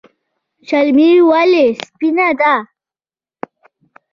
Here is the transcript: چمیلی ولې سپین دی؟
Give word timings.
چمیلی 0.67 1.09
ولې 1.29 1.65
سپین 1.81 2.17
دی؟ 2.39 2.53